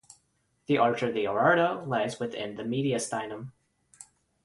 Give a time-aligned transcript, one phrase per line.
[0.65, 3.51] The arch of the Aorta lies within the mediastinum.